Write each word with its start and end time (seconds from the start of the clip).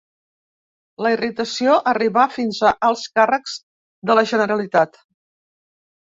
La 1.05 1.09
irritació 1.15 1.75
arribà 1.91 2.23
fins 2.37 2.61
a 2.69 2.71
alts 2.87 3.03
càrrecs 3.19 3.53
de 4.11 4.15
la 4.21 4.25
Generalitat. 4.33 4.99